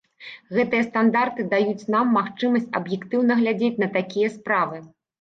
[0.55, 4.87] Гэтыя стандарты даюць нам магчымасць аб'ектыўна глядзець на такія справы.